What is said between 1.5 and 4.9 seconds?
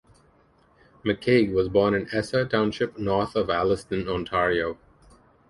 was born in Essa Township, north of Alliston, Ontario.